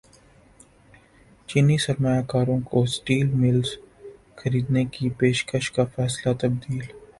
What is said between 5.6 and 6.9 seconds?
کا فیصلہ تبدیل